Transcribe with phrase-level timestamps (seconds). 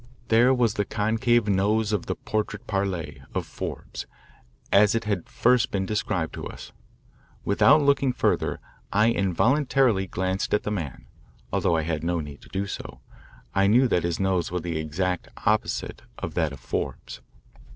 [0.29, 3.03] There was the concave nose of the "portrait parle""
[3.35, 4.07] of Forbes,
[4.71, 6.71] as it had first been described to us.
[7.45, 8.59] Without looking further
[8.91, 11.05] I involuntarily glanced at the man,
[11.53, 13.01] although I had no need to do so.
[13.53, 17.21] I knew that his nose was the exact opposite of that of Forbes.